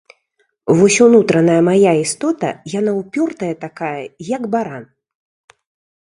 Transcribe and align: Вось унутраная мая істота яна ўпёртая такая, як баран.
Вось 0.77 0.95
унутраная 1.07 1.57
мая 1.67 1.91
істота 2.05 2.49
яна 2.79 2.91
ўпёртая 3.01 3.51
такая, 3.67 4.01
як 4.35 4.41
баран. 4.57 4.83